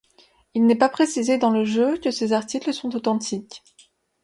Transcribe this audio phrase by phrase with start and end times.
[0.55, 3.61] Il n'est pas précisé dans le jeu que ces articles sont authentiques.